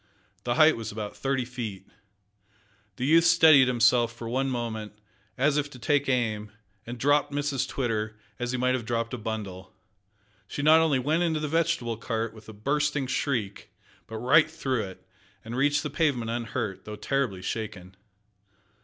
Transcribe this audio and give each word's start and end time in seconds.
The 0.45 0.55
height 0.55 0.75
was 0.75 0.91
about 0.91 1.15
thirty 1.15 1.45
feet. 1.45 1.87
The 2.95 3.05
youth 3.05 3.23
steadied 3.23 3.67
himself 3.67 4.11
for 4.11 4.27
one 4.27 4.49
moment, 4.49 4.97
as 5.37 5.57
if 5.57 5.69
to 5.69 5.77
take 5.77 6.09
aim, 6.09 6.51
and 6.87 6.97
dropped 6.97 7.31
Mrs 7.31 7.67
Twitter, 7.69 8.17
as 8.39 8.51
he 8.51 8.57
might 8.57 8.73
have 8.73 8.83
dropped 8.87 9.13
a 9.13 9.17
bundle. 9.19 9.75
She 10.47 10.63
not 10.63 10.79
only 10.79 10.97
went 10.97 11.21
into 11.21 11.39
the 11.39 11.47
vegetable 11.47 11.97
cart, 11.97 12.33
with 12.33 12.49
a 12.49 12.51
bursting 12.53 13.05
shriek, 13.05 13.69
but 14.07 14.17
right 14.17 14.49
through 14.49 14.85
it, 14.85 15.07
and 15.45 15.55
reached 15.55 15.83
the 15.83 15.91
pavement 15.91 16.31
unhurt 16.31 16.85
though 16.85 16.95
terribly 16.95 17.43
shaken! 17.43 17.95